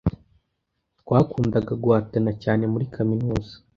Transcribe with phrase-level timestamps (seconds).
[1.01, 3.53] Twakundaga guhatana cyane muri kaminuza.